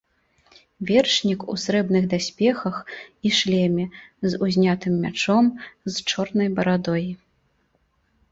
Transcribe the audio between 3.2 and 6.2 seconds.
і шлеме, з узнятым мячом, з